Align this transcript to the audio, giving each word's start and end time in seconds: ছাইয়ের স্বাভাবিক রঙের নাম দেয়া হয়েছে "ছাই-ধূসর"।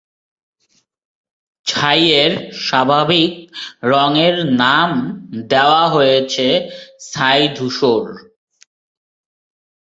ছাইয়ের 1.67 2.31
স্বাভাবিক 2.61 3.33
রঙের 3.83 4.35
নাম 4.55 4.89
দেয়া 5.49 5.83
হয়েছে 5.87 6.47
"ছাই-ধূসর"। 7.11 8.03